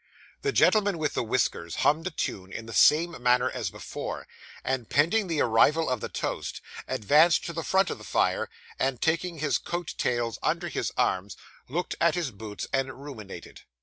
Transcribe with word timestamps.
The 0.41 0.51
gentleman 0.51 0.97
with 0.97 1.13
the 1.13 1.21
whiskers 1.23 1.75
hummed 1.85 2.07
a 2.07 2.09
tune 2.09 2.51
in 2.51 2.65
the 2.65 2.73
same 2.73 3.21
manner 3.21 3.51
as 3.51 3.69
before, 3.69 4.27
and 4.63 4.89
pending 4.89 5.27
the 5.27 5.41
arrival 5.41 5.87
of 5.91 6.01
the 6.01 6.09
toast, 6.09 6.59
advanced 6.87 7.45
to 7.45 7.53
the 7.53 7.61
front 7.61 7.91
of 7.91 7.99
the 7.99 8.03
fire, 8.03 8.49
and, 8.79 8.99
taking 8.99 9.37
his 9.37 9.59
coat 9.59 9.93
tails 9.99 10.39
under 10.41 10.69
his 10.69 10.91
arms, 10.97 11.37
looked 11.69 11.93
at 12.01 12.15
his 12.15 12.31
boots 12.31 12.65
and 12.73 12.99
ruminated. 13.05 13.61